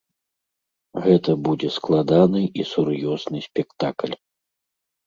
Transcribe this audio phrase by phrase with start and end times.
[1.03, 4.13] Гэта будзе складаны і сур'ёзны спектакль.